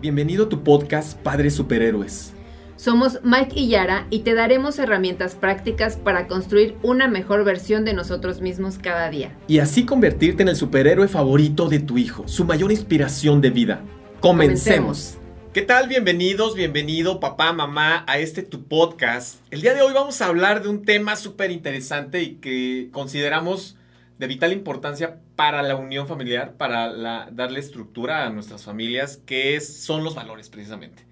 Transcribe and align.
Bienvenido 0.00 0.44
a 0.44 0.48
tu 0.48 0.62
podcast 0.62 1.18
Padres 1.18 1.56
Superhéroes. 1.56 2.32
Somos 2.76 3.18
Mike 3.24 3.58
y 3.58 3.68
Yara 3.68 4.06
y 4.10 4.20
te 4.20 4.34
daremos 4.34 4.78
herramientas 4.78 5.34
prácticas 5.34 5.96
para 5.96 6.28
construir 6.28 6.76
una 6.84 7.08
mejor 7.08 7.42
versión 7.42 7.84
de 7.84 7.94
nosotros 7.94 8.40
mismos 8.40 8.78
cada 8.78 9.10
día. 9.10 9.36
Y 9.48 9.58
así 9.58 9.84
convertirte 9.84 10.44
en 10.44 10.50
el 10.50 10.54
superhéroe 10.54 11.08
favorito 11.08 11.68
de 11.68 11.80
tu 11.80 11.98
hijo, 11.98 12.28
su 12.28 12.44
mayor 12.44 12.70
inspiración 12.70 13.40
de 13.40 13.50
vida. 13.50 13.80
Comencemos. 14.20 15.18
¿Qué 15.52 15.62
tal? 15.62 15.88
Bienvenidos, 15.88 16.54
bienvenido 16.54 17.18
papá, 17.18 17.52
mamá 17.52 18.04
a 18.06 18.18
este 18.18 18.42
tu 18.42 18.68
podcast. 18.68 19.40
El 19.50 19.62
día 19.62 19.74
de 19.74 19.82
hoy 19.82 19.92
vamos 19.92 20.22
a 20.22 20.26
hablar 20.26 20.62
de 20.62 20.68
un 20.68 20.84
tema 20.84 21.16
súper 21.16 21.50
interesante 21.50 22.22
y 22.22 22.34
que 22.36 22.88
consideramos 22.92 23.76
de 24.18 24.26
vital 24.26 24.52
importancia 24.52 25.20
para 25.36 25.62
la 25.62 25.76
unión 25.76 26.08
familiar, 26.08 26.56
para 26.56 27.30
darle 27.30 27.60
estructura 27.60 28.26
a 28.26 28.30
nuestras 28.30 28.64
familias, 28.64 29.18
que 29.18 29.60
son 29.60 30.02
los 30.02 30.16
valores 30.16 30.48
precisamente. 30.48 31.06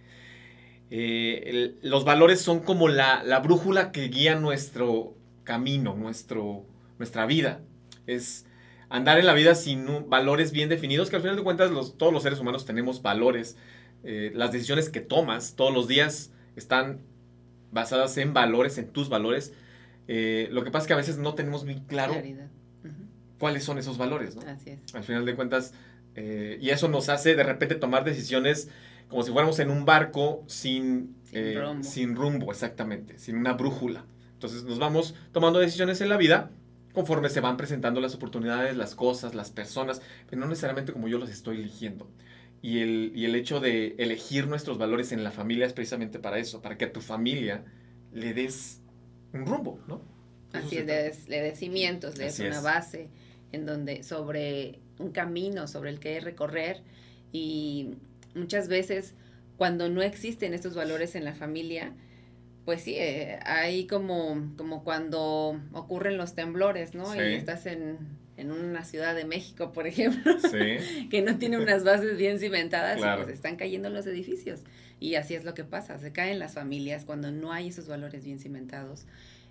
Eh, 0.90 1.76
los 1.82 2.04
valores 2.04 2.40
son 2.40 2.60
como 2.60 2.88
la, 2.88 3.40
brújula 3.42 3.92
que 3.92 4.08
guía 4.08 4.34
nuestro 4.34 5.14
camino, 5.44 5.94
nuestro, 5.94 6.66
nuestra 6.98 7.26
vida. 7.26 7.60
Es 8.08 8.44
andar 8.88 9.18
en 9.18 9.26
la 9.26 9.34
vida 9.34 9.54
sin 9.54 10.08
valores 10.08 10.50
bien 10.50 10.68
definidos, 10.68 11.08
que 11.08 11.16
al 11.16 11.22
final 11.22 11.36
de 11.36 11.44
cuentas 11.44 11.70
todos 11.96 12.12
los 12.12 12.24
seres 12.24 12.40
humanos 12.40 12.66
tenemos 12.66 13.02
valores. 13.02 13.56
Eh, 14.02 14.32
las 14.34 14.50
decisiones 14.50 14.88
que 14.88 15.00
tomas 15.00 15.54
todos 15.54 15.72
los 15.72 15.86
días 15.86 16.32
están 16.56 17.00
basadas 17.70 18.16
en 18.18 18.34
valores, 18.34 18.78
en 18.78 18.88
tus 18.88 19.08
valores. 19.08 19.52
Eh, 20.08 20.48
lo 20.50 20.64
que 20.64 20.72
pasa 20.72 20.84
es 20.84 20.86
que 20.88 20.92
a 20.92 20.96
veces 20.96 21.18
no 21.18 21.34
tenemos 21.34 21.64
muy 21.64 21.80
claro 21.82 22.14
cuáles 23.38 23.64
son 23.64 23.78
esos 23.78 23.98
valores, 23.98 24.36
¿no? 24.36 24.42
Así 24.42 24.70
es. 24.70 24.94
Al 24.94 25.04
final 25.04 25.24
de 25.24 25.34
cuentas, 25.34 25.72
eh, 26.14 26.58
y 26.60 26.70
eso 26.70 26.88
nos 26.88 27.08
hace 27.08 27.34
de 27.34 27.42
repente 27.42 27.74
tomar 27.74 28.04
decisiones 28.04 28.68
como 29.08 29.22
si 29.22 29.30
fuéramos 29.30 29.58
en 29.60 29.70
un 29.70 29.84
barco 29.84 30.44
sin, 30.46 31.16
sin, 31.24 31.38
eh, 31.38 31.60
rumbo. 31.60 31.84
sin 31.84 32.16
rumbo, 32.16 32.50
exactamente, 32.50 33.18
sin 33.18 33.36
una 33.36 33.52
brújula. 33.52 34.04
Entonces 34.32 34.64
nos 34.64 34.78
vamos 34.78 35.14
tomando 35.32 35.58
decisiones 35.58 36.00
en 36.00 36.08
la 36.08 36.16
vida 36.16 36.50
conforme 36.92 37.28
se 37.28 37.40
van 37.40 37.58
presentando 37.58 38.00
las 38.00 38.14
oportunidades, 38.14 38.74
las 38.74 38.94
cosas, 38.94 39.34
las 39.34 39.50
personas, 39.50 40.00
pero 40.28 40.40
no 40.40 40.48
necesariamente 40.48 40.94
como 40.94 41.08
yo 41.08 41.18
los 41.18 41.28
estoy 41.28 41.58
eligiendo. 41.58 42.10
Y 42.62 42.78
el, 42.80 43.12
y 43.14 43.26
el 43.26 43.34
hecho 43.34 43.60
de 43.60 43.94
elegir 43.98 44.48
nuestros 44.48 44.78
valores 44.78 45.12
en 45.12 45.22
la 45.22 45.30
familia 45.30 45.66
es 45.66 45.74
precisamente 45.74 46.18
para 46.18 46.38
eso, 46.38 46.62
para 46.62 46.78
que 46.78 46.86
a 46.86 46.92
tu 46.92 47.02
familia 47.02 47.64
le 48.12 48.32
des 48.32 48.80
un 49.34 49.44
rumbo, 49.44 49.78
¿no? 49.86 50.00
Así 50.54 50.78
es, 50.78 50.86
le 50.86 50.94
des, 50.94 51.28
le 51.28 51.42
des 51.42 51.58
cimientos, 51.58 52.16
le 52.16 52.24
des 52.24 52.40
una 52.40 52.62
base 52.62 53.10
en 53.52 53.66
donde 53.66 54.02
sobre 54.02 54.80
un 54.98 55.12
camino 55.12 55.66
sobre 55.66 55.90
el 55.90 56.00
que 56.00 56.20
recorrer 56.20 56.82
y 57.32 57.90
muchas 58.34 58.68
veces 58.68 59.14
cuando 59.56 59.88
no 59.88 60.02
existen 60.02 60.54
estos 60.54 60.74
valores 60.74 61.14
en 61.14 61.24
la 61.24 61.34
familia, 61.34 61.92
pues 62.64 62.82
sí, 62.82 62.94
eh, 62.96 63.38
hay 63.44 63.86
como, 63.86 64.52
como 64.56 64.84
cuando 64.84 65.60
ocurren 65.72 66.18
los 66.18 66.34
temblores, 66.34 66.94
¿no? 66.94 67.14
Y 67.14 67.34
estás 67.34 67.64
en, 67.66 67.96
en, 68.36 68.50
una 68.50 68.84
ciudad 68.84 69.14
de 69.14 69.24
México, 69.24 69.72
por 69.72 69.86
ejemplo, 69.86 70.34
que 71.10 71.22
no 71.22 71.38
tiene 71.38 71.58
unas 71.58 71.84
bases 71.84 72.18
bien 72.18 72.38
cimentadas 72.38 72.98
y 72.98 73.22
pues 73.22 73.34
están 73.34 73.56
cayendo 73.56 73.88
los 73.88 74.06
edificios. 74.06 74.60
Y 74.98 75.14
así 75.14 75.34
es 75.34 75.44
lo 75.44 75.54
que 75.54 75.64
pasa, 75.64 75.98
se 75.98 76.12
caen 76.12 76.38
las 76.38 76.54
familias 76.54 77.04
cuando 77.04 77.30
no 77.30 77.52
hay 77.52 77.68
esos 77.68 77.86
valores 77.86 78.24
bien 78.24 78.40
cimentados. 78.40 79.06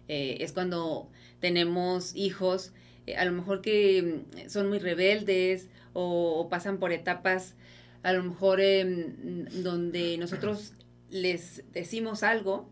Eh, 0.07 0.37
es 0.41 0.51
cuando 0.51 1.09
tenemos 1.39 2.15
hijos 2.15 2.73
eh, 3.07 3.15
a 3.15 3.25
lo 3.25 3.31
mejor 3.31 3.61
que 3.61 4.23
mm, 4.45 4.49
son 4.49 4.69
muy 4.69 4.79
rebeldes 4.79 5.67
o, 5.93 6.47
pasan 6.49 6.77
por 6.77 6.91
etapas 6.91 7.55
a 8.03 8.13
lo 8.13 8.23
mejor 8.23 8.61
em, 8.61 9.45
donde 9.63 10.17
nosotros 10.17 10.73
les 11.09 11.63
decimos 11.73 12.21
algo, 12.21 12.69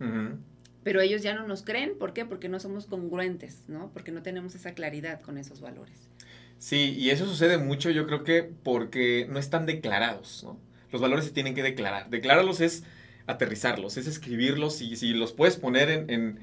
pero 0.84 1.02
ellos 1.02 1.24
ya 1.24 1.34
no 1.34 1.48
nos 1.48 1.64
creen. 1.64 1.98
¿Por 1.98 2.14
qué? 2.14 2.26
Porque 2.26 2.50
no 2.50 2.60
somos 2.60 2.86
congruentes, 2.86 3.64
¿no? 3.68 3.90
Porque 3.94 4.12
no 4.12 4.22
tenemos 4.22 4.54
esa 4.54 4.74
claridad 4.74 5.22
con 5.22 5.38
esos 5.38 5.62
valores. 5.62 6.10
Sí, 6.60 6.96
y 6.98 7.10
eso 7.10 7.26
sucede 7.26 7.58
mucho, 7.58 7.90
yo 7.90 8.06
creo 8.06 8.24
que 8.24 8.44
porque 8.44 9.28
no 9.30 9.40
están 9.40 9.66
declarados, 9.66 10.44
¿no? 10.44 10.60
Los 10.92 11.02
valores 11.02 11.26
se 11.26 11.32
tienen 11.32 11.56
que 11.56 11.64
declarar. 11.64 12.10
Declararlos 12.10 12.62
es 12.62 12.84
aterrizarlos, 13.26 13.98
es 13.98 14.08
escribirlos 14.08 14.82
y 14.82 14.96
si 14.96 15.14
los 15.14 15.34
puedes 15.34 15.58
poner 15.58 15.90
en, 15.90 16.40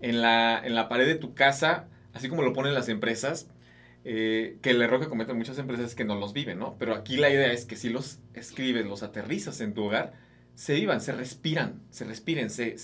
en, 0.00 0.20
la, 0.20 0.60
en 0.62 0.74
la 0.74 0.88
pared 0.88 1.06
de 1.06 1.14
tu 1.14 1.34
casa, 1.34 1.88
así 2.14 2.28
como 2.28 2.42
lo 2.42 2.52
ponen 2.52 2.74
las 2.74 2.88
empresas, 2.88 3.48
eh, 4.04 4.58
que 4.62 4.70
el 4.70 4.82
error 4.82 5.00
que 5.00 5.08
cometen 5.08 5.36
muchas 5.36 5.58
empresas 5.58 5.86
es 5.86 5.94
que 5.94 6.04
no 6.04 6.16
los 6.16 6.32
viven, 6.32 6.58
¿no? 6.58 6.76
Pero 6.78 6.94
aquí 6.94 7.16
la 7.16 7.30
idea 7.30 7.52
es 7.52 7.64
que 7.64 7.76
si 7.76 7.88
los 7.88 8.18
escribes, 8.34 8.84
los 8.86 9.02
aterrizas 9.02 9.60
en 9.60 9.74
tu 9.74 9.84
hogar, 9.84 10.14
se 10.54 10.74
vivan, 10.74 11.00
se 11.00 11.12
respiran, 11.12 11.80
se 11.90 12.04
respiren, 12.04 12.50
se, 12.50 12.76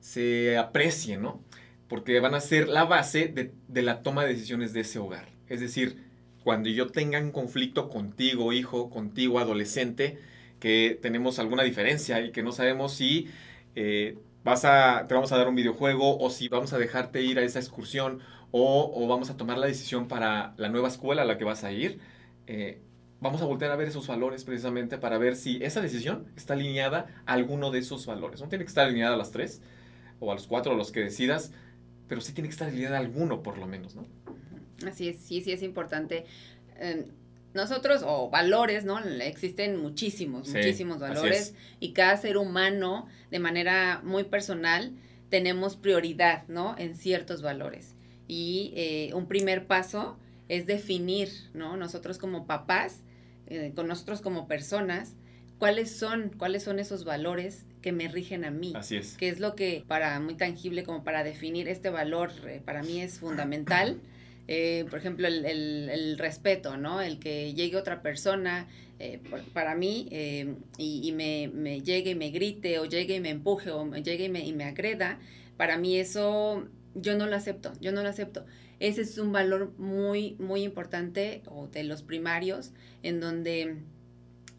se, 0.00 0.58
aprecien, 0.58 1.22
¿no? 1.22 1.42
Porque 1.88 2.20
van 2.20 2.34
a 2.34 2.40
ser 2.40 2.68
la 2.68 2.84
base 2.84 3.28
de, 3.28 3.52
de, 3.68 3.82
la 3.82 4.02
toma 4.02 4.24
de 4.24 4.34
decisiones 4.34 4.72
de 4.72 4.80
ese 4.80 4.98
hogar. 4.98 5.28
Es 5.48 5.60
decir, 5.60 6.04
cuando 6.42 6.68
yo 6.70 6.88
tenga 6.88 7.20
un 7.20 7.32
conflicto 7.32 7.88
contigo, 7.88 8.52
hijo, 8.52 8.90
contigo, 8.90 9.38
adolescente, 9.40 10.18
que 10.60 10.98
tenemos 11.00 11.38
alguna 11.38 11.64
diferencia 11.64 12.20
y 12.20 12.30
que 12.32 12.42
no 12.42 12.52
sabemos 12.52 12.94
si 12.94 13.28
eh, 13.74 14.18
vas 14.44 14.64
a, 14.64 15.06
te 15.08 15.14
vamos 15.14 15.32
a 15.32 15.38
dar 15.38 15.48
un 15.48 15.54
videojuego 15.54 16.18
o 16.18 16.30
si 16.30 16.48
vamos 16.48 16.72
a 16.72 16.78
dejarte 16.78 17.22
ir 17.22 17.38
a 17.38 17.42
esa 17.42 17.58
excursión 17.58 18.20
o, 18.52 19.06
vamos 19.08 19.30
a 19.30 19.36
tomar 19.36 19.58
la 19.58 19.66
decisión 19.66 20.08
para 20.08 20.54
la 20.56 20.68
nueva 20.68 20.88
escuela 20.88 21.22
a 21.22 21.24
la 21.24 21.38
que 21.38 21.44
vas 21.44 21.64
a 21.64 21.72
ir, 21.72 22.00
eh, 22.46 22.80
vamos 23.20 23.42
a 23.42 23.44
volver 23.44 23.70
a 23.70 23.76
ver 23.76 23.88
esos 23.88 24.06
valores 24.06 24.44
precisamente 24.44 24.98
para 24.98 25.18
ver 25.18 25.36
si 25.36 25.62
esa 25.62 25.80
decisión 25.80 26.26
está 26.36 26.54
alineada 26.54 27.22
a 27.26 27.34
alguno 27.34 27.70
de 27.70 27.78
esos 27.78 28.06
valores. 28.06 28.40
No 28.40 28.48
tiene 28.48 28.64
que 28.64 28.68
estar 28.68 28.86
alineada 28.86 29.14
a 29.14 29.18
las 29.18 29.30
tres 29.30 29.62
o 30.18 30.30
a 30.32 30.34
los 30.34 30.46
cuatro 30.46 30.72
o 30.72 30.74
los 30.74 30.90
que 30.90 31.00
decidas, 31.00 31.52
pero 32.08 32.20
sí 32.20 32.32
tiene 32.32 32.48
que 32.48 32.52
estar 32.52 32.68
alineada 32.68 32.96
a 32.96 33.00
alguno 33.00 33.42
por 33.42 33.58
lo 33.58 33.66
menos, 33.66 33.94
¿no? 33.94 34.06
Así 34.86 35.08
es, 35.08 35.18
sí, 35.18 35.42
sí 35.42 35.52
es 35.52 35.62
importante. 35.62 36.24
Em, 36.76 37.04
nosotros, 37.52 38.02
o 38.06 38.30
valores, 38.30 38.84
¿no? 38.84 38.98
Existen 38.98 39.76
muchísimos, 39.76 40.48
muchísimos 40.48 40.98
valores 40.98 41.54
y 41.78 41.92
cada 41.92 42.16
ser 42.16 42.36
humano, 42.36 43.06
de 43.30 43.38
manera 43.38 44.00
muy 44.04 44.24
personal, 44.24 44.92
tenemos 45.28 45.76
prioridad, 45.76 46.46
¿no? 46.48 46.74
En 46.78 46.96
ciertos 46.96 47.42
valores. 47.42 47.96
Y 48.30 48.72
eh, 48.76 49.10
un 49.12 49.26
primer 49.26 49.66
paso 49.66 50.16
es 50.48 50.64
definir, 50.64 51.30
¿no? 51.52 51.76
Nosotros 51.76 52.16
como 52.16 52.46
papás, 52.46 53.00
eh, 53.48 53.72
con 53.74 53.88
nosotros 53.88 54.20
como 54.20 54.46
personas, 54.46 55.16
cuáles 55.58 55.90
son, 55.90 56.30
cuáles 56.38 56.62
son 56.62 56.78
esos 56.78 57.02
valores 57.02 57.66
que 57.82 57.90
me 57.90 58.06
rigen 58.06 58.44
a 58.44 58.52
mí. 58.52 58.72
Así 58.76 58.94
es. 58.94 59.16
Que 59.16 59.30
es 59.30 59.40
lo 59.40 59.56
que 59.56 59.82
para 59.84 60.20
muy 60.20 60.36
tangible 60.36 60.84
como 60.84 61.02
para 61.02 61.24
definir 61.24 61.66
este 61.66 61.90
valor 61.90 62.30
eh, 62.46 62.62
para 62.64 62.84
mí 62.84 63.00
es 63.00 63.18
fundamental. 63.18 63.98
por 64.90 65.00
ejemplo, 65.00 65.26
el, 65.26 66.16
respeto, 66.16 66.76
¿no? 66.76 67.00
El 67.00 67.18
que 67.18 67.52
llegue 67.52 67.76
otra 67.76 68.00
persona 68.00 68.68
para 69.52 69.74
mí 69.74 70.08
y, 70.76 71.12
me, 71.12 71.80
llegue 71.80 72.10
y 72.10 72.14
me 72.14 72.30
grite 72.30 72.78
o 72.78 72.84
llegue 72.84 73.16
y 73.16 73.20
me 73.20 73.30
empuje 73.30 73.70
o 73.70 73.92
llegue 73.96 74.24
y 74.24 74.28
me, 74.28 74.44
y 74.44 74.52
me 74.52 74.64
agreda, 74.64 75.18
para 75.56 75.78
mí 75.78 75.96
eso 75.96 76.68
yo 76.94 77.16
no 77.16 77.26
lo 77.26 77.36
acepto, 77.36 77.72
yo 77.80 77.92
no 77.92 78.02
lo 78.02 78.08
acepto. 78.08 78.44
Ese 78.78 79.02
es 79.02 79.18
un 79.18 79.32
valor 79.32 79.72
muy, 79.78 80.36
muy 80.38 80.62
importante 80.62 81.42
o 81.46 81.66
de 81.68 81.84
los 81.84 82.02
primarios 82.02 82.72
en 83.02 83.20
donde 83.20 83.76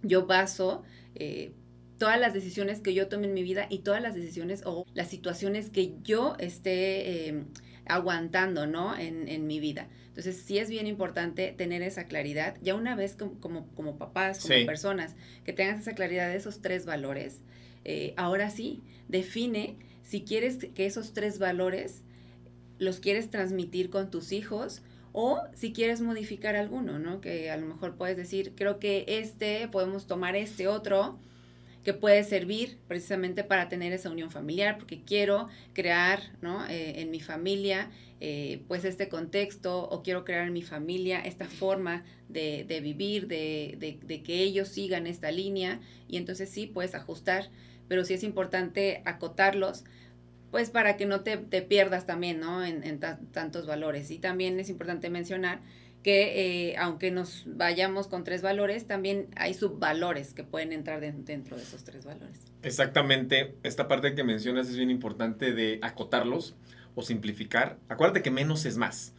yo 0.04 0.26
baso 0.26 0.84
eh, 1.16 1.52
todas 1.98 2.20
las 2.20 2.34
decisiones 2.34 2.80
que 2.80 2.94
yo 2.94 3.08
tome 3.08 3.28
en 3.28 3.34
mi 3.34 3.44
vida 3.44 3.68
y 3.70 3.80
todas 3.80 4.02
las 4.02 4.16
decisiones 4.16 4.64
o 4.66 4.86
las 4.94 5.10
situaciones 5.10 5.70
que 5.70 5.94
yo 6.04 6.36
esté 6.40 7.28
em, 7.28 7.46
aguantando, 7.86 8.66
¿no? 8.66 8.98
En, 8.98 9.28
en, 9.28 9.46
mi 9.46 9.60
vida. 9.60 9.88
Entonces, 10.08 10.38
sí 10.38 10.58
es 10.58 10.70
bien 10.70 10.88
importante 10.88 11.54
tener 11.56 11.84
esa 11.84 12.06
claridad. 12.06 12.58
Ya 12.62 12.76
una 12.76 12.96
vez 12.96 13.16
como, 13.16 13.68
como, 13.76 13.98
papás, 13.98 14.40
como 14.40 14.66
personas, 14.66 15.16
que 15.46 15.54
tengas 15.54 15.80
esa 15.80 15.94
claridad 15.94 16.30
de 16.30 16.38
esos 16.38 16.62
tres 16.62 16.86
valores, 16.86 17.40
eh, 17.86 18.14
ahora 18.18 18.50
sí, 18.50 18.82
define 19.08 19.78
si 20.04 20.22
quieres 20.22 20.58
que 20.58 20.86
esos 20.86 21.14
tres 21.14 21.40
valores 21.40 22.04
los 22.82 23.00
quieres 23.00 23.30
transmitir 23.30 23.92
con 23.92 24.10
tus 24.10 24.32
hijos 24.32 24.82
o 25.14 25.40
si 25.54 25.72
quieres 25.72 26.02
modificar 26.02 26.56
alguno, 26.56 26.98
¿no? 26.98 27.22
Que 27.22 27.52
a 27.52 27.58
lo 27.58 27.68
mejor 27.68 27.96
puedes 27.96 28.18
decir, 28.18 28.54
creo 28.56 28.80
que 28.80 29.06
este, 29.08 29.68
podemos 29.68 30.08
tomar 30.08 30.36
este 30.36 30.68
otro 30.68 31.20
que 31.84 31.94
puede 31.94 32.24
servir 32.24 32.80
precisamente 32.88 33.44
para 33.44 33.70
tener 33.70 33.94
esa 33.94 34.10
unión 34.10 34.32
familiar, 34.32 34.80
porque 34.80 35.04
quiero 35.04 35.48
crear, 35.74 36.24
¿no? 36.42 36.68
Eh, 36.70 37.02
en 37.02 37.12
mi 37.12 37.20
familia, 37.20 37.92
eh, 38.20 38.64
pues 38.68 38.84
este 38.84 39.10
contexto, 39.10 39.88
o 39.88 40.02
quiero 40.02 40.26
crear 40.26 40.48
en 40.48 40.54
mi 40.54 40.64
familia 40.64 41.20
esta 41.20 41.46
forma 41.46 42.04
de, 42.30 42.66
vivir, 42.82 43.28
de, 43.28 44.00
de 44.04 44.24
que 44.24 44.42
ellos 44.42 44.70
sigan 44.70 45.06
esta 45.06 45.30
línea, 45.30 45.82
y 46.08 46.18
entonces 46.18 46.50
sí, 46.50 46.66
puedes 46.66 46.96
ajustar, 46.96 47.52
pero 47.88 48.06
sí 48.06 48.16
es 48.16 48.24
importante 48.24 49.04
acotarlos 49.06 49.84
pues 50.52 50.70
para 50.70 50.98
que 50.98 51.06
no 51.06 51.22
te, 51.22 51.38
pierdas 51.62 52.06
también, 52.06 52.40
¿no? 52.40 52.64
En, 52.64 53.00
tantos 53.00 53.66
valores. 53.66 54.12
Y 54.12 54.20
también 54.20 54.60
es 54.60 54.70
importante 54.70 55.10
mencionar 55.10 55.62
que 56.04 56.72
eh, 56.72 56.78
aunque 56.78 57.12
nos 57.12 57.44
vayamos 57.46 58.08
con 58.08 58.24
tres 58.24 58.42
valores, 58.42 58.86
también 58.86 59.28
hay 59.36 59.54
subvalores 59.54 60.34
que 60.34 60.44
pueden 60.44 60.74
entrar 60.74 61.00
dentro 61.00 61.56
de 61.56 61.64
esos 61.64 61.84
tres 61.84 62.06
valores. 62.06 62.40
Exactamente, 62.64 63.56
esta 63.64 63.88
parte 63.88 64.14
que 64.14 64.24
mencionas 64.24 64.68
es 64.68 64.78
bien 64.78 64.90
importante 64.90 65.54
de 65.54 65.80
acotarlos 65.82 66.56
o 66.96 67.02
simplificar. 67.04 67.78
Acuérdate 67.88 68.22
que 68.22 68.32
menos 68.32 68.66
es 68.66 68.78
más 68.78 69.14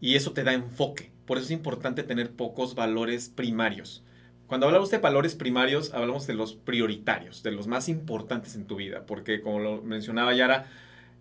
y 0.00 0.16
eso 0.16 0.32
te 0.32 0.44
da 0.44 0.52
enfoque. 0.52 1.12
Por 1.26 1.38
eso 1.38 1.46
es 1.46 1.50
importante 1.52 2.02
tener 2.02 2.32
pocos 2.32 2.74
valores 2.74 3.28
primarios. 3.28 4.04
Cuando 4.46 4.66
hablamos 4.66 4.90
de 4.90 4.98
valores 4.98 5.34
primarios, 5.34 5.92
hablamos 5.94 6.26
de 6.26 6.34
los 6.34 6.54
prioritarios, 6.54 7.42
de 7.42 7.52
los 7.52 7.66
más 7.66 7.88
importantes 7.88 8.54
en 8.54 8.66
tu 8.66 8.76
vida, 8.76 9.06
porque 9.06 9.40
como 9.40 9.58
lo 9.60 9.82
mencionaba 9.82 10.34
Yara, 10.34 10.66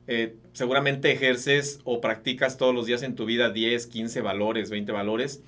eh, 0.08 0.36
seguramente 0.52 1.12
ejerces 1.12 1.80
o 1.86 2.02
practicas 2.02 2.58
todos 2.58 2.76
los 2.76 2.86
días 2.86 3.04
en 3.04 3.16
tu 3.16 3.26
vida 3.26 3.50
10, 3.50 3.88
15 3.88 4.22
valores, 4.22 4.70
20 4.70 4.92
valores, 4.92 5.42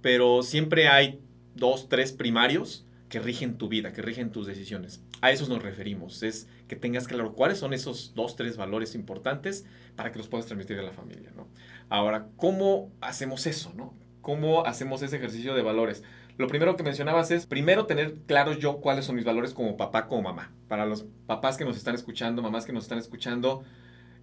pero 0.00 0.42
siempre 0.42 0.88
hay 0.88 1.20
dos, 1.54 1.88
tres 1.88 2.12
primarios 2.12 2.84
que 3.08 3.20
rigen 3.20 3.58
tu 3.58 3.68
vida, 3.68 3.92
que 3.92 4.02
rigen 4.02 4.32
tus 4.32 4.46
decisiones. 4.46 5.02
A 5.20 5.30
esos 5.30 5.48
nos 5.48 5.62
referimos, 5.62 6.22
es 6.22 6.48
que 6.66 6.76
tengas 6.76 7.06
claro 7.06 7.34
cuáles 7.34 7.58
son 7.58 7.74
esos 7.74 8.14
dos, 8.14 8.34
tres 8.34 8.56
valores 8.56 8.94
importantes 8.94 9.66
para 9.94 10.10
que 10.10 10.18
los 10.18 10.28
puedas 10.28 10.46
transmitir 10.46 10.78
a 10.78 10.82
la 10.82 10.92
familia, 10.92 11.30
¿no? 11.36 11.46
Ahora, 11.88 12.28
¿cómo 12.36 12.90
hacemos 13.00 13.46
eso, 13.46 13.72
no? 13.76 13.94
¿Cómo 14.22 14.64
hacemos 14.64 15.02
ese 15.02 15.16
ejercicio 15.16 15.54
de 15.54 15.62
valores? 15.62 16.02
Lo 16.38 16.46
primero 16.46 16.76
que 16.76 16.82
mencionabas 16.82 17.30
es, 17.30 17.46
primero 17.46 17.86
tener 17.86 18.14
claro 18.26 18.52
yo 18.52 18.78
cuáles 18.78 19.04
son 19.04 19.16
mis 19.16 19.24
valores 19.24 19.52
como 19.52 19.76
papá, 19.76 20.06
como 20.08 20.22
mamá. 20.22 20.52
Para 20.68 20.86
los 20.86 21.04
papás 21.26 21.56
que 21.56 21.64
nos 21.64 21.76
están 21.76 21.94
escuchando, 21.94 22.42
mamás 22.42 22.64
que 22.64 22.72
nos 22.72 22.84
están 22.84 22.98
escuchando, 22.98 23.64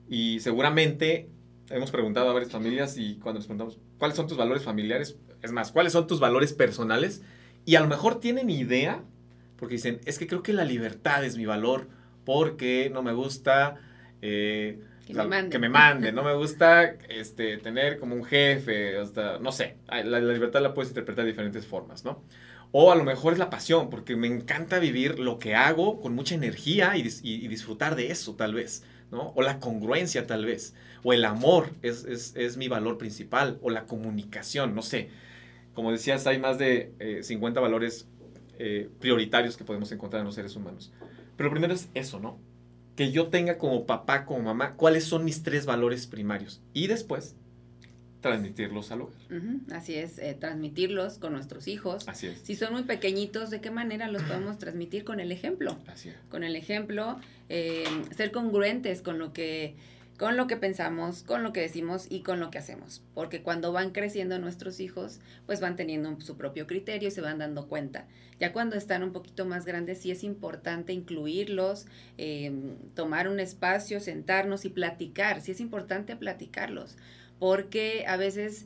y 0.09 0.39
seguramente 0.39 1.29
hemos 1.69 1.91
preguntado 1.91 2.29
a 2.29 2.33
varias 2.33 2.51
familias 2.51 2.97
y 2.97 3.17
cuando 3.17 3.39
les 3.39 3.45
preguntamos, 3.45 3.79
¿cuáles 3.99 4.17
son 4.17 4.27
tus 4.27 4.37
valores 4.37 4.63
familiares? 4.63 5.17
Es 5.43 5.51
más, 5.51 5.71
¿cuáles 5.71 5.93
son 5.93 6.07
tus 6.07 6.19
valores 6.19 6.51
personales? 6.53 7.21
Y 7.65 7.75
a 7.75 7.81
lo 7.81 7.87
mejor 7.87 8.19
tienen 8.19 8.49
idea, 8.49 9.03
porque 9.57 9.75
dicen, 9.75 9.99
es 10.05 10.17
que 10.17 10.25
creo 10.25 10.41
que 10.41 10.53
la 10.53 10.65
libertad 10.65 11.23
es 11.23 11.37
mi 11.37 11.45
valor, 11.45 11.87
porque 12.25 12.89
no 12.91 13.03
me 13.03 13.13
gusta... 13.13 13.75
Eh, 14.21 14.81
que, 15.13 15.19
me 15.19 15.27
mande. 15.27 15.49
que, 15.49 15.59
me 15.59 15.69
mande. 15.69 16.11
no 16.11 16.23
me 16.23 16.33
gusta 16.33 16.95
este, 17.09 17.57
tener 17.57 17.99
como 17.99 18.15
un 18.15 18.23
jefe, 18.23 18.97
hasta, 18.97 19.39
no 19.39 19.51
sé, 19.51 19.77
la, 19.87 20.19
libertad 20.19 20.61
la 20.61 20.73
puedes 20.73 20.89
interpretar 20.89 21.25
de 21.25 21.31
diferentes 21.31 21.65
formas, 21.65 22.05
¿no? 22.05 22.23
O 22.71 22.91
a 22.91 22.95
lo 22.95 23.03
mejor 23.03 23.33
es 23.33 23.39
la 23.39 23.49
pasión, 23.49 23.89
porque 23.89 24.15
me 24.15 24.27
encanta 24.27 24.77
vivir 24.79 25.19
lo 25.19 25.39
que 25.39 25.55
hago 25.55 25.99
con 26.01 26.13
mucha 26.13 26.35
energía 26.35 26.95
y, 26.95 27.09
y 27.23 27.47
disfrutar 27.47 27.95
de 27.95 28.11
eso, 28.11 28.35
tal 28.35 28.53
vez. 28.53 28.83
O 29.11 29.41
la 29.41 29.59
congruencia 29.59 30.27
tal 30.27 30.45
vez, 30.45 30.75
o 31.03 31.13
el 31.13 31.25
amor 31.25 31.71
es, 31.81 32.57
mi 32.57 32.67
valor 32.67 32.97
principal, 32.97 33.57
o 33.61 33.71
la 33.71 33.85
comunicación, 33.85 34.75
no 34.75 34.83
sé. 34.83 35.09
Como 35.73 35.91
decías, 35.91 36.27
hay 36.27 36.37
más 36.37 36.59
de 36.59 37.19
50 37.23 37.59
eh, 37.59 37.63
valores 37.63 38.07
eh, 38.59 38.89
prioritarios 38.99 39.57
que 39.57 39.63
podemos 39.63 39.91
encontrar 39.91 40.19
en 40.19 40.27
los 40.27 40.35
seres 40.35 40.55
humanos. 40.55 40.91
Pero 41.37 41.49
primero 41.49 41.73
es 41.73 41.89
eso, 41.95 42.19
¿no? 42.19 42.37
Que 42.99 43.13
yo 43.13 43.27
tenga 43.27 43.57
como 43.57 43.85
papá, 43.85 44.25
como 44.25 44.41
mamá, 44.41 44.73
cuáles 44.73 45.05
son 45.05 45.23
mis 45.23 45.41
tres 45.41 45.65
valores 45.65 46.05
primarios. 46.05 46.59
Y 46.73 46.87
después, 46.87 47.33
transmitirlos 48.19 48.91
al 48.91 49.03
hogar. 49.03 49.15
así 49.71 49.95
es, 49.95 50.19
eh, 50.19 50.35
transmitirlos 50.37 51.17
con 51.17 51.31
nuestros 51.31 51.69
hijos. 51.69 52.05
Así 52.09 52.27
es. 52.27 52.41
Si 52.41 52.57
son 52.57 52.73
muy 52.73 52.83
pequeñitos, 52.83 53.51
¿de 53.51 53.61
qué 53.61 53.71
manera 53.71 54.09
los 54.09 54.21
podemos 54.23 54.57
transmitir? 54.57 55.05
Con 55.05 55.21
el 55.21 55.31
ejemplo. 55.31 55.77
Así 55.87 56.09
es. 56.09 56.15
Con 56.29 56.43
el 56.43 56.57
ejemplo, 56.57 57.17
eh, 57.47 57.85
ser 58.13 58.33
congruentes 58.33 59.01
con 59.01 59.17
lo 59.17 59.31
que 59.31 59.75
con 60.19 60.35
lo 60.35 60.47
que 60.47 60.57
pensamos, 60.57 61.23
con 61.23 61.43
lo 61.43 61.53
que 61.53 61.61
decimos 61.61 62.05
y 62.09 62.23
con 62.23 62.41
lo 62.41 62.51
que 62.51 62.57
hacemos. 62.57 63.01
Porque 63.13 63.41
cuando 63.41 63.71
van 63.71 63.91
creciendo 63.91 64.37
nuestros 64.37 64.81
hijos, 64.81 65.21
pues 65.45 65.61
van 65.61 65.77
teniendo 65.77 66.19
su 66.19 66.35
propio 66.35 66.67
criterio 66.67 67.07
y 67.07 67.11
se 67.11 67.21
van 67.21 67.39
dando 67.39 67.67
cuenta. 67.67 68.05
Ya 68.37 68.51
cuando 68.51 68.75
están 68.75 69.01
un 69.01 69.13
poquito 69.13 69.45
más 69.45 69.65
grandes, 69.65 69.99
sí 69.99 70.11
es 70.11 70.25
importante 70.25 70.91
incluirlos, 70.91 71.87
eh, 72.17 72.51
tomar 72.95 73.29
un 73.29 73.39
espacio, 73.39 74.01
sentarnos 74.01 74.65
y 74.65 74.69
platicar. 74.69 75.41
Sí 75.41 75.53
es 75.53 75.61
importante 75.61 76.17
platicarlos 76.17 76.97
porque 77.39 78.03
a 78.07 78.17
veces 78.17 78.65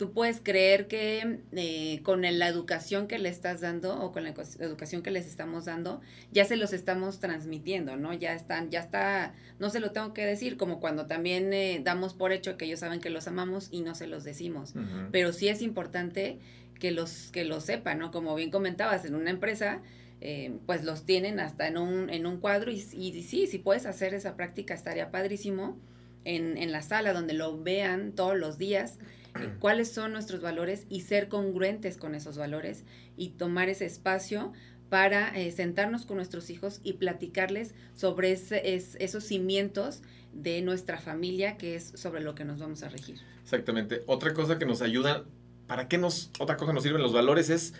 tú 0.00 0.14
puedes 0.14 0.40
creer 0.42 0.88
que 0.88 1.40
eh, 1.52 2.00
con 2.04 2.22
la 2.22 2.48
educación 2.48 3.06
que 3.06 3.18
le 3.18 3.28
estás 3.28 3.60
dando 3.60 4.00
o 4.00 4.12
con 4.12 4.24
la 4.24 4.30
educación 4.30 5.02
que 5.02 5.10
les 5.10 5.26
estamos 5.26 5.66
dando, 5.66 6.00
ya 6.32 6.46
se 6.46 6.56
los 6.56 6.72
estamos 6.72 7.20
transmitiendo, 7.20 7.98
¿no? 7.98 8.14
Ya 8.14 8.32
están, 8.32 8.70
ya 8.70 8.80
está, 8.80 9.34
no 9.58 9.68
se 9.68 9.78
lo 9.78 9.90
tengo 9.90 10.14
que 10.14 10.24
decir, 10.24 10.56
como 10.56 10.80
cuando 10.80 11.04
también 11.04 11.52
eh, 11.52 11.82
damos 11.84 12.14
por 12.14 12.32
hecho 12.32 12.56
que 12.56 12.64
ellos 12.64 12.80
saben 12.80 13.02
que 13.02 13.10
los 13.10 13.28
amamos 13.28 13.68
y 13.70 13.82
no 13.82 13.94
se 13.94 14.06
los 14.06 14.24
decimos. 14.24 14.72
Pero 15.12 15.34
sí 15.34 15.48
es 15.48 15.60
importante 15.60 16.38
que 16.78 16.92
los, 16.92 17.30
que 17.30 17.44
lo 17.44 17.60
sepan, 17.60 17.98
¿no? 17.98 18.10
Como 18.10 18.34
bien 18.34 18.50
comentabas, 18.50 19.04
en 19.04 19.14
una 19.14 19.28
empresa, 19.28 19.82
eh, 20.22 20.56
pues 20.64 20.82
los 20.82 21.04
tienen 21.04 21.40
hasta 21.40 21.68
en 21.68 21.76
un, 21.76 22.08
en 22.08 22.24
un 22.24 22.38
cuadro 22.38 22.70
y, 22.70 22.82
y 22.94 23.22
sí, 23.22 23.46
si 23.46 23.58
puedes 23.58 23.84
hacer 23.84 24.14
esa 24.14 24.34
práctica 24.34 24.72
estaría 24.72 25.10
padrísimo 25.10 25.78
en, 26.24 26.56
en 26.56 26.72
la 26.72 26.80
sala 26.80 27.12
donde 27.12 27.34
lo 27.34 27.62
vean 27.62 28.12
todos 28.12 28.38
los 28.38 28.56
días 28.56 28.98
cuáles 29.60 29.90
son 29.90 30.12
nuestros 30.12 30.40
valores 30.40 30.86
y 30.88 31.02
ser 31.02 31.28
congruentes 31.28 31.96
con 31.96 32.14
esos 32.14 32.36
valores 32.36 32.84
y 33.16 33.30
tomar 33.30 33.68
ese 33.68 33.86
espacio 33.86 34.52
para 34.88 35.28
eh, 35.38 35.52
sentarnos 35.52 36.04
con 36.04 36.16
nuestros 36.16 36.50
hijos 36.50 36.80
y 36.82 36.94
platicarles 36.94 37.74
sobre 37.94 38.32
esos 38.32 39.24
cimientos 39.24 40.02
de 40.32 40.62
nuestra 40.62 40.98
familia, 40.98 41.56
que 41.56 41.76
es 41.76 41.92
sobre 41.94 42.22
lo 42.22 42.34
que 42.34 42.44
nos 42.44 42.58
vamos 42.58 42.82
a 42.82 42.88
regir. 42.88 43.20
Exactamente. 43.42 44.02
Otra 44.06 44.34
cosa 44.34 44.58
que 44.58 44.66
nos 44.66 44.82
ayuda, 44.82 45.24
¿para 45.68 45.86
qué 45.86 45.96
nos, 45.96 46.30
otra 46.40 46.56
cosa 46.56 46.72
nos 46.72 46.82
sirven 46.82 47.02
los 47.02 47.12
valores? 47.12 47.50
Es 47.50 47.72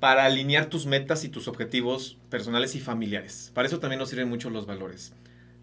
para 0.00 0.24
alinear 0.24 0.66
tus 0.66 0.86
metas 0.86 1.24
y 1.24 1.28
tus 1.28 1.46
objetivos 1.46 2.18
personales 2.30 2.74
y 2.74 2.80
familiares. 2.80 3.52
Para 3.54 3.68
eso 3.68 3.78
también 3.78 4.00
nos 4.00 4.10
sirven 4.10 4.28
mucho 4.28 4.50
los 4.50 4.66
valores 4.66 5.12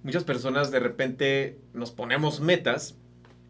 muchas 0.04 0.24
personas 0.24 0.72
de 0.72 0.80
repente 0.80 1.60
nos 1.74 1.92
ponemos 1.92 2.40
metas 2.40 2.96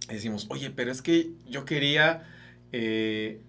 decimos, 0.08 0.48
oye, 0.50 0.72
pero 0.72 0.92
es 0.92 1.02
que 1.02 1.32
yo 1.48 1.66
quería, 1.66 2.28
eh, 2.72 3.42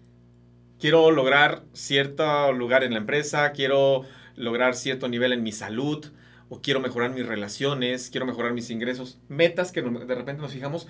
quiero 0.78 1.10
lograr 1.10 1.64
cierto 1.72 2.52
lugar 2.52 2.84
en 2.84 2.93
la 2.93 2.99
empresa, 2.99 3.52
quiero 3.52 4.02
lograr 4.37 4.75
cierto 4.75 5.08
nivel 5.08 5.32
en 5.32 5.43
mi 5.43 5.52
salud, 5.52 6.06
o 6.49 6.60
quiero 6.60 6.81
mejorar 6.81 7.12
mis 7.12 7.26
relaciones, 7.26 8.10
quiero 8.10 8.26
mejorar 8.26 8.52
mis 8.52 8.69
ingresos, 8.70 9.19
metas 9.28 9.72
que 9.72 9.81
de 9.81 10.14
repente 10.14 10.43
nos 10.43 10.52
fijamos 10.52 10.87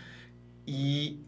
y 0.66 1.20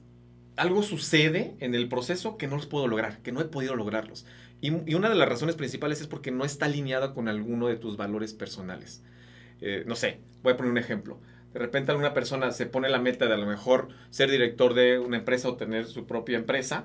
algo 0.57 0.83
sucede 0.83 1.55
en 1.61 1.75
el 1.75 1.89
proceso 1.89 2.37
que 2.37 2.49
no 2.49 2.57
los 2.57 2.67
puedo 2.67 2.89
lograr, 2.89 3.19
que 3.23 3.31
no 3.31 3.41
he 3.41 3.45
podido 3.45 3.77
lograrlos. 3.77 4.27
Y, 4.61 4.73
y 4.91 4.95
una 4.95 5.09
de 5.09 5.15
las 5.15 5.29
razones 5.29 5.55
principales 5.57 6.01
es 6.01 6.07
porque 6.09 6.33
no 6.33 6.45
está 6.45 6.67
alineada 6.67 7.15
con 7.15 7.29
alguno 7.29 7.69
de 7.69 7.77
tus 7.77 7.97
valores 7.97 8.35
personales. 8.35 9.05
Eh, 9.61 9.85
no 9.87 9.95
sé, 9.95 10.21
voy 10.43 10.53
a 10.53 10.57
poner 10.57 10.73
un 10.73 10.79
ejemplo. 10.79 11.21
De 11.55 11.61
repente 11.61 11.93
alguna 11.93 12.13
persona 12.13 12.51
se 12.51 12.67
pone 12.67 12.91
la 12.91 12.99
meta 12.99 13.27
de 13.27 13.35
a 13.35 13.39
lo 13.39 13.47
mejor 13.47 13.89
ser 14.11 14.31
director 14.31 14.75
de 14.75 14.99
una 14.99 15.17
empresa 15.17 15.49
o 15.49 15.57
tener 15.57 15.87
su 15.87 16.07
propia 16.07 16.37
empresa 16.37 16.85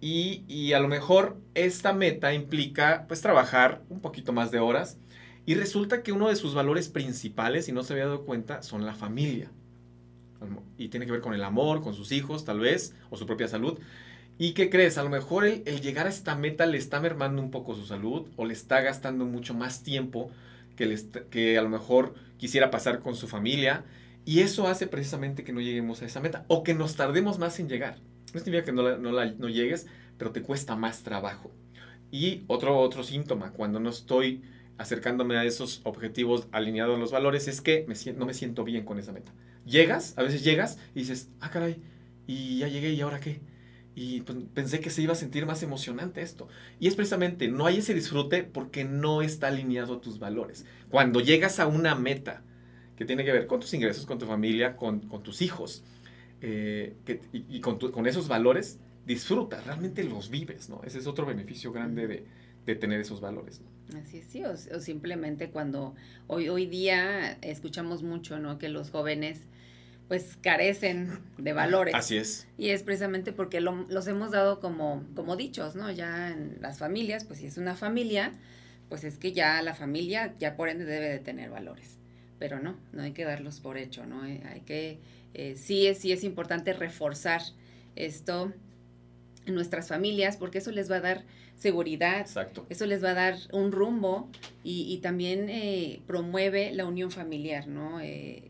y, 0.00 0.44
y 0.48 0.74
a 0.74 0.80
lo 0.80 0.88
mejor 0.88 1.38
esta 1.54 1.94
meta 1.94 2.34
implica 2.34 3.06
pues 3.08 3.22
trabajar 3.22 3.82
un 3.88 4.00
poquito 4.00 4.32
más 4.32 4.50
de 4.50 4.58
horas 4.58 4.98
y 5.46 5.54
resulta 5.54 6.02
que 6.02 6.12
uno 6.12 6.28
de 6.28 6.36
sus 6.36 6.54
valores 6.54 6.88
principales, 6.88 7.66
si 7.66 7.72
no 7.72 7.82
se 7.82 7.94
había 7.94 8.06
dado 8.06 8.24
cuenta, 8.24 8.62
son 8.62 8.84
la 8.84 8.94
familia. 8.94 9.50
Y 10.78 10.88
tiene 10.88 11.06
que 11.06 11.12
ver 11.12 11.20
con 11.20 11.34
el 11.34 11.44
amor, 11.44 11.82
con 11.82 11.94
sus 11.94 12.12
hijos 12.12 12.44
tal 12.44 12.60
vez, 12.60 12.94
o 13.10 13.16
su 13.16 13.26
propia 13.26 13.48
salud. 13.48 13.78
¿Y 14.38 14.52
qué 14.52 14.70
crees? 14.70 14.96
A 14.96 15.02
lo 15.02 15.10
mejor 15.10 15.44
el, 15.44 15.62
el, 15.66 15.80
llegar 15.80 16.06
a 16.06 16.10
esta 16.10 16.34
meta 16.34 16.66
le 16.66 16.78
está 16.78 17.00
mermando 17.00 17.42
un 17.42 17.50
poco 17.50 17.74
su 17.74 17.84
salud 17.84 18.28
o 18.36 18.46
le 18.46 18.54
está 18.54 18.80
gastando 18.80 19.24
mucho 19.26 19.52
más 19.52 19.82
tiempo 19.82 20.30
que, 20.76 20.96
que 21.30 21.58
a 21.58 21.62
lo 21.62 21.68
mejor 21.68 22.14
quisiera 22.38 22.70
pasar 22.70 23.00
con 23.00 23.14
su 23.14 23.28
familia. 23.28 23.84
Y 24.30 24.42
eso 24.42 24.68
hace 24.68 24.86
precisamente 24.86 25.42
que 25.42 25.52
no 25.52 25.60
lleguemos 25.60 26.02
a 26.02 26.06
esa 26.06 26.20
meta 26.20 26.44
o 26.46 26.62
que 26.62 26.72
nos 26.72 26.94
tardemos 26.94 27.40
más 27.40 27.58
en 27.58 27.68
llegar. 27.68 27.96
No 28.32 28.38
significa 28.38 28.64
que 28.64 28.70
no, 28.70 28.96
no, 28.96 29.48
llegues, 29.48 29.88
pero 30.18 30.30
te 30.30 30.40
cuesta 30.40 30.76
más 30.76 31.02
trabajo. 31.02 31.50
Y 32.12 32.44
otro, 32.46 32.78
otro 32.78 33.02
síntoma, 33.02 33.50
cuando 33.50 33.80
no 33.80 33.90
estoy 33.90 34.44
acercándome 34.78 35.36
a 35.36 35.44
esos 35.44 35.80
objetivos 35.82 36.46
alineados 36.52 36.94
a 36.94 37.00
los 37.00 37.10
valores, 37.10 37.48
es 37.48 37.60
que 37.60 37.84
no 38.16 38.24
me 38.24 38.34
siento 38.34 38.62
bien 38.62 38.84
con 38.84 39.00
esa 39.00 39.10
meta. 39.10 39.32
Llegas, 39.66 40.14
a 40.16 40.22
veces 40.22 40.44
llegas 40.44 40.78
y 40.94 41.00
dices, 41.00 41.28
ah, 41.40 41.50
caray, 41.50 41.82
y 42.28 42.58
ya 42.58 42.68
llegué, 42.68 42.92
¿y 42.92 43.00
ahora 43.00 43.18
qué? 43.18 43.40
y 43.96 44.20
pues, 44.20 44.38
pensé 44.54 44.78
que 44.78 44.90
se 44.90 45.02
iba 45.02 45.12
a 45.12 45.16
sentir 45.16 45.44
más 45.44 45.64
emocionante 45.64 46.22
esto. 46.22 46.46
Y 46.78 46.86
es 46.86 46.94
precisamente, 46.94 47.48
no 47.48 47.66
hay 47.66 47.78
ese 47.78 47.94
disfrute 47.94 48.44
porque 48.44 48.84
no 48.84 49.22
está 49.22 49.48
alineado 49.48 49.94
a 49.94 50.00
tus 50.00 50.20
valores. 50.20 50.66
Cuando 50.88 51.18
llegas 51.18 51.58
a 51.58 51.66
una 51.66 51.96
meta 51.96 52.44
que 53.00 53.06
tiene 53.06 53.24
que 53.24 53.32
ver 53.32 53.46
con 53.46 53.60
tus 53.60 53.72
ingresos, 53.72 54.04
con 54.04 54.18
tu 54.18 54.26
familia, 54.26 54.76
con, 54.76 55.00
tus 55.22 55.40
hijos, 55.40 55.82
eh, 56.42 56.92
y, 57.32 57.58
con, 57.62 57.78
con, 57.78 58.06
esos 58.06 58.28
valores, 58.28 58.78
disfruta, 59.06 59.58
realmente 59.62 60.04
los 60.04 60.28
vives, 60.28 60.68
¿no? 60.68 60.82
Ese 60.84 60.98
es 60.98 61.06
otro 61.06 61.24
beneficio 61.24 61.72
grande 61.72 62.06
de, 62.06 62.26
de 62.66 62.74
tener 62.74 63.00
esos 63.00 63.22
valores. 63.22 63.62
Así 63.98 64.18
es, 64.18 64.26
sí, 64.26 64.44
o, 64.44 64.50
o, 64.52 64.80
simplemente 64.80 65.48
cuando 65.48 65.94
hoy, 66.26 66.50
hoy 66.50 66.66
día 66.66 67.38
escuchamos 67.40 68.02
mucho, 68.02 68.38
¿no? 68.38 68.58
Que 68.58 68.68
los 68.68 68.90
jóvenes 68.90 69.46
pues 70.06 70.36
carecen 70.42 71.20
de 71.38 71.54
valores. 71.54 71.94
Así 71.94 72.18
es. 72.18 72.48
Y 72.58 72.68
es 72.68 72.82
precisamente 72.82 73.32
porque 73.32 73.62
los 73.62 74.06
hemos 74.08 74.30
dado 74.30 74.60
como, 74.60 75.04
como 75.16 75.36
dichos, 75.36 75.74
¿no? 75.74 75.90
Ya 75.90 76.32
en 76.32 76.58
las 76.60 76.78
familias, 76.78 77.24
pues 77.24 77.38
si 77.38 77.46
es 77.46 77.56
una 77.56 77.76
familia, 77.76 78.32
pues 78.90 79.04
es 79.04 79.16
que 79.16 79.32
ya 79.32 79.62
la 79.62 79.72
familia, 79.72 80.34
ya 80.38 80.54
por 80.54 80.68
ende 80.68 80.84
debe 80.84 81.08
de 81.08 81.18
tener 81.20 81.48
valores. 81.48 81.99
Pero 82.40 82.58
no, 82.58 82.74
no 82.92 83.02
hay 83.02 83.12
que 83.12 83.24
darlos 83.24 83.60
por 83.60 83.78
hecho, 83.78 84.06
¿no? 84.06 84.26
Eh, 84.26 84.42
hay 84.50 84.62
que, 84.62 84.98
eh, 85.34 85.54
sí, 85.56 85.86
es, 85.86 85.98
sí 85.98 86.10
es 86.10 86.24
importante 86.24 86.72
reforzar 86.72 87.42
esto 87.94 88.52
en 89.46 89.54
nuestras 89.54 89.88
familias 89.88 90.36
porque 90.36 90.58
eso 90.58 90.72
les 90.72 90.90
va 90.90 90.96
a 90.96 91.00
dar 91.00 91.22
seguridad, 91.56 92.20
Exacto. 92.20 92.66
eso 92.70 92.86
les 92.86 93.04
va 93.04 93.10
a 93.10 93.14
dar 93.14 93.36
un 93.52 93.70
rumbo 93.70 94.30
y, 94.64 94.96
también 95.02 95.50
eh, 95.50 96.00
promueve 96.06 96.72
la 96.72 96.86
unión 96.86 97.10
familiar, 97.10 97.68
¿no? 97.68 98.00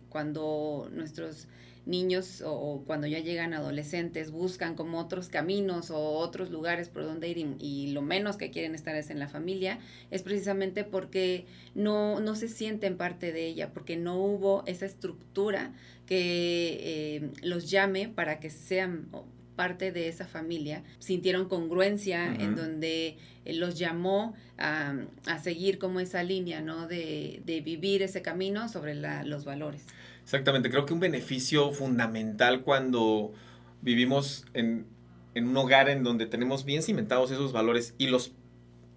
cuando 0.08 0.88
nuestros 0.92 1.48
niños 1.90 2.42
o, 2.46 2.82
cuando 2.86 3.06
ya 3.06 3.18
llegan 3.18 3.52
adolescentes 3.52 4.30
buscan 4.30 4.74
como 4.74 4.98
otros 4.98 5.28
caminos 5.28 5.90
o 5.90 5.98
otros 5.98 6.50
lugares 6.50 6.88
por 6.88 7.04
donde 7.04 7.28
ir 7.28 7.56
y, 7.58 7.88
lo 7.88 8.02
menos 8.02 8.36
que 8.36 8.50
quieren 8.50 8.74
estar 8.74 8.94
es 8.94 9.10
en 9.10 9.18
la 9.18 9.28
familia, 9.28 9.78
es 10.10 10.22
precisamente 10.22 10.84
porque 10.84 11.46
no, 11.74 12.20
no 12.20 12.34
se 12.36 12.48
sienten 12.48 12.96
parte 12.96 13.32
de 13.32 13.46
ella, 13.46 13.72
porque 13.72 13.96
no 13.96 14.16
hubo 14.16 14.62
esa 14.66 14.86
estructura 14.86 15.72
que 16.06 16.78
eh, 16.80 17.30
los 17.42 17.70
llame 17.70 18.08
para 18.08 18.40
que 18.40 18.50
sean 18.50 19.08
parte 19.60 19.92
de 19.92 20.08
esa 20.08 20.26
familia, 20.26 20.82
sintieron 21.00 21.46
congruencia 21.46 22.34
en 22.34 22.56
donde 22.56 23.18
eh, 23.44 23.52
los 23.52 23.78
llamó 23.78 24.34
a, 24.56 24.94
seguir 25.42 25.78
como 25.78 26.00
esa 26.00 26.22
línea, 26.22 26.62
¿no? 26.62 26.88
De, 26.88 27.42
vivir 27.62 28.02
ese 28.02 28.22
camino 28.22 28.70
sobre 28.70 28.94
los 28.94 29.44
valores. 29.44 29.84
Exactamente, 30.22 30.70
creo 30.70 30.86
que 30.86 30.92
un 30.92 31.00
beneficio 31.00 31.72
fundamental 31.72 32.62
cuando 32.62 33.32
vivimos 33.82 34.44
en, 34.54 34.86
un 35.34 35.56
hogar 35.56 35.88
en 35.88 36.04
donde 36.04 36.26
tenemos 36.26 36.64
bien 36.64 36.82
cimentados 36.82 37.30
esos 37.30 37.52
valores 37.52 37.94
y 37.98 38.08
los 38.08 38.32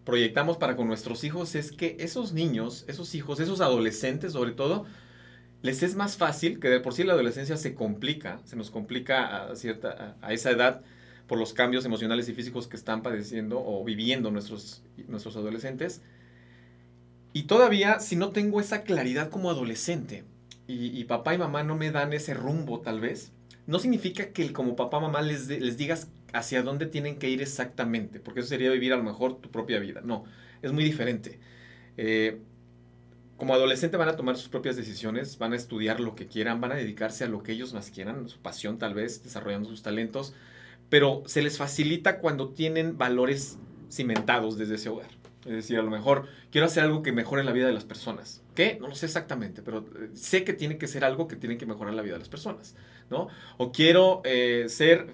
proyectamos 0.03 0.57
para 0.57 0.75
con 0.75 0.87
nuestros 0.87 1.23
hijos 1.23 1.55
es 1.55 1.71
que 1.71 1.95
esos 1.99 2.33
niños, 2.33 2.85
esos 2.87 3.15
hijos, 3.15 3.39
esos 3.39 3.61
adolescentes 3.61 4.33
sobre 4.33 4.51
todo, 4.51 4.85
les 5.61 5.81
es 5.81 5.95
más 5.95 6.17
fácil, 6.17 6.59
que 6.59 6.69
de 6.69 6.81
por 6.81 6.93
sí 6.93 7.03
la 7.03 7.13
adolescencia 7.13 7.55
se 7.55 7.73
complica, 7.73 8.39
se 8.43 8.57
nos 8.57 8.69
complica 8.69 9.45
a, 9.45 9.55
cierta, 9.55 10.17
a, 10.21 10.33
esa 10.33 10.51
edad 10.51 10.81
por 11.25 11.39
los 11.39 11.53
cambios 11.53 11.85
emocionales 11.85 12.27
y 12.27 12.33
físicos 12.33 12.67
que 12.67 12.75
están 12.75 13.01
padeciendo 13.01 13.63
o 13.65 13.81
viviendo 13.85 14.29
nuestros, 14.29 14.83
nuestros 15.07 15.37
adolescentes. 15.37 16.01
Y 17.31 17.43
todavía, 17.43 18.01
si 18.01 18.17
no 18.17 18.31
tengo 18.31 18.59
esa 18.59 18.83
claridad 18.83 19.29
como 19.29 19.49
adolescente, 19.49 20.25
y, 20.67 21.03
papá 21.05 21.33
y 21.33 21.37
mamá 21.37 21.63
no 21.63 21.75
me 21.75 21.91
dan 21.91 22.13
ese 22.13 22.33
rumbo 22.33 22.79
tal 22.81 23.01
vez, 23.01 23.31
no 23.67 23.79
significa 23.79 24.31
que 24.31 24.51
como 24.53 24.75
papá 24.75 24.99
mamá 24.99 25.21
les, 25.21 25.47
les 25.47 25.77
digas 25.77 26.09
hacia 26.33 26.63
dónde 26.63 26.85
tienen 26.85 27.17
que 27.17 27.29
ir 27.29 27.41
exactamente, 27.41 28.19
porque 28.19 28.41
eso 28.41 28.49
sería 28.49 28.71
vivir 28.71 28.93
a 28.93 28.97
lo 28.97 29.03
mejor 29.03 29.39
tu 29.39 29.51
propia 29.51 29.79
vida. 29.79 30.01
No, 30.03 30.25
es 30.61 30.71
muy 30.71 30.83
diferente. 30.83 31.39
Eh, 31.97 32.39
como 33.37 33.53
adolescente 33.53 33.97
van 33.97 34.09
a 34.09 34.15
tomar 34.15 34.37
sus 34.37 34.49
propias 34.49 34.75
decisiones, 34.75 35.37
van 35.37 35.53
a 35.53 35.55
estudiar 35.55 35.99
lo 35.99 36.15
que 36.15 36.27
quieran, 36.27 36.61
van 36.61 36.71
a 36.71 36.75
dedicarse 36.75 37.23
a 37.23 37.27
lo 37.27 37.43
que 37.43 37.51
ellos 37.51 37.73
más 37.73 37.91
quieran, 37.91 38.29
su 38.29 38.39
pasión 38.39 38.77
tal 38.77 38.93
vez, 38.93 39.23
desarrollando 39.23 39.69
sus 39.69 39.83
talentos, 39.83 40.33
pero 40.89 41.23
se 41.25 41.41
les 41.41 41.57
facilita 41.57 42.19
cuando 42.19 42.49
tienen 42.49 42.97
valores 42.97 43.57
cimentados 43.89 44.57
desde 44.57 44.75
ese 44.75 44.89
hogar. 44.89 45.09
Es 45.45 45.51
decir, 45.51 45.77
a 45.77 45.81
lo 45.81 45.91
mejor 45.91 46.27
quiero 46.51 46.67
hacer 46.67 46.83
algo 46.83 47.03
que 47.03 47.11
mejore 47.11 47.43
la 47.43 47.51
vida 47.51 47.67
de 47.67 47.73
las 47.73 47.83
personas. 47.83 48.41
¿Qué? 48.55 48.77
No 48.79 48.87
lo 48.87 48.95
sé 48.95 49.05
exactamente, 49.07 49.61
pero 49.61 49.79
eh, 49.79 50.09
sé 50.13 50.43
que 50.43 50.53
tiene 50.53 50.77
que 50.77 50.87
ser 50.87 51.03
algo 51.03 51.27
que 51.27 51.35
tiene 51.35 51.57
que 51.57 51.65
mejorar 51.65 51.93
la 51.93 52.01
vida 52.01 52.13
de 52.13 52.19
las 52.19 52.29
personas, 52.29 52.75
¿no? 53.09 53.27
O 53.57 53.71
quiero 53.71 54.21
eh, 54.23 54.65
ser 54.69 55.07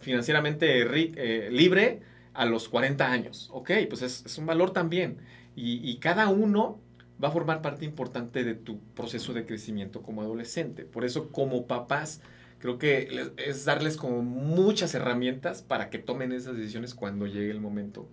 financieramente 0.00 0.82
eh, 0.82 1.50
libre 1.50 2.00
a 2.34 2.44
los 2.46 2.68
40 2.68 3.10
años. 3.10 3.48
Ok, 3.52 3.70
pues 3.88 4.02
es, 4.02 4.38
un 4.38 4.46
valor 4.46 4.70
también. 4.72 5.18
Y, 5.56 5.96
cada 5.96 6.28
uno 6.28 6.78
va 7.22 7.28
a 7.28 7.30
formar 7.32 7.62
parte 7.62 7.84
importante 7.84 8.44
de 8.44 8.54
tu 8.54 8.78
proceso 8.94 9.32
de 9.32 9.44
crecimiento 9.44 10.02
como 10.02 10.22
adolescente. 10.22 10.84
Por 10.84 11.04
eso, 11.04 11.32
como 11.32 11.66
papás, 11.66 12.20
creo 12.60 12.78
que 12.78 13.32
es 13.38 13.64
darles 13.64 13.96
como 13.96 14.22
muchas 14.22 14.94
herramientas 14.94 15.62
para 15.62 15.90
que 15.90 15.98
tomen 15.98 16.30
esas 16.30 16.56
decisiones 16.56 16.94
cuando 16.94 17.26
llegue 17.26 17.50
el 17.50 17.60
momento 17.60 18.08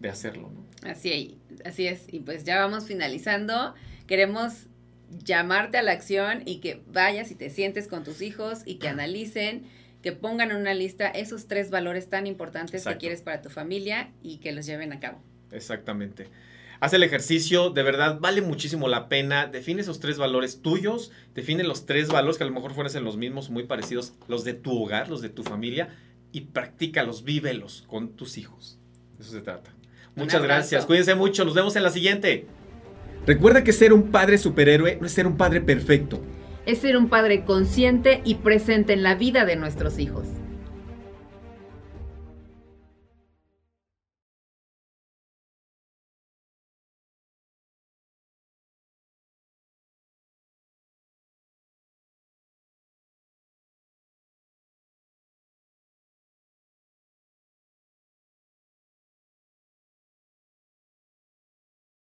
de 0.00 0.08
hacerlo. 0.08 0.50
¿no? 0.52 0.90
Así, 0.90 1.38
así 1.64 1.86
es. 1.86 2.04
Y 2.08 2.20
pues 2.20 2.44
ya 2.44 2.58
vamos 2.58 2.86
finalizando. 2.86 3.74
Queremos 4.06 4.66
llamarte 5.10 5.78
a 5.78 5.82
la 5.82 5.92
acción 5.92 6.42
y 6.46 6.56
que 6.60 6.82
vayas 6.88 7.30
y 7.30 7.34
te 7.34 7.50
sientes 7.50 7.86
con 7.86 8.02
tus 8.02 8.22
hijos 8.22 8.62
y 8.64 8.76
que 8.76 8.88
analicen, 8.88 9.64
que 10.02 10.12
pongan 10.12 10.50
en 10.50 10.56
una 10.56 10.74
lista 10.74 11.08
esos 11.08 11.46
tres 11.46 11.70
valores 11.70 12.08
tan 12.08 12.26
importantes 12.26 12.84
que 12.84 12.96
quieres 12.96 13.22
para 13.22 13.42
tu 13.42 13.50
familia 13.50 14.10
y 14.22 14.38
que 14.38 14.52
los 14.52 14.66
lleven 14.66 14.92
a 14.92 15.00
cabo. 15.00 15.22
Exactamente. 15.52 16.28
Haz 16.80 16.94
el 16.94 17.02
ejercicio, 17.02 17.68
de 17.68 17.82
verdad 17.82 18.18
vale 18.20 18.40
muchísimo 18.40 18.88
la 18.88 19.10
pena. 19.10 19.46
Define 19.46 19.82
esos 19.82 20.00
tres 20.00 20.16
valores 20.16 20.62
tuyos, 20.62 21.12
define 21.34 21.62
los 21.62 21.84
tres 21.84 22.08
valores 22.08 22.38
que 22.38 22.44
a 22.44 22.46
lo 22.46 22.54
mejor 22.54 22.72
fueran 22.72 23.04
los 23.04 23.18
mismos, 23.18 23.50
muy 23.50 23.64
parecidos, 23.64 24.14
los 24.28 24.44
de 24.44 24.54
tu 24.54 24.82
hogar, 24.82 25.10
los 25.10 25.20
de 25.20 25.28
tu 25.28 25.42
familia, 25.42 25.94
y 26.32 26.42
practícalos, 26.42 27.24
vívelos 27.24 27.84
con 27.86 28.16
tus 28.16 28.38
hijos. 28.38 28.78
eso 29.18 29.32
se 29.32 29.42
trata. 29.42 29.74
Muchas 30.16 30.42
gracias. 30.42 30.86
Cuídense 30.86 31.14
mucho. 31.14 31.44
Nos 31.44 31.54
vemos 31.54 31.76
en 31.76 31.82
la 31.82 31.90
siguiente. 31.90 32.46
Recuerda 33.26 33.64
que 33.64 33.72
ser 33.72 33.92
un 33.92 34.10
padre 34.10 34.38
superhéroe 34.38 34.98
no 35.00 35.06
es 35.06 35.12
ser 35.12 35.26
un 35.26 35.36
padre 35.36 35.60
perfecto. 35.60 36.20
Es 36.66 36.78
ser 36.78 36.96
un 36.96 37.08
padre 37.08 37.44
consciente 37.44 38.20
y 38.24 38.36
presente 38.36 38.92
en 38.92 39.02
la 39.02 39.14
vida 39.14 39.44
de 39.44 39.56
nuestros 39.56 39.98
hijos. 39.98 40.26